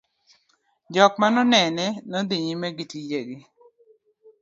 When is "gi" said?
2.77-2.85, 3.27-3.37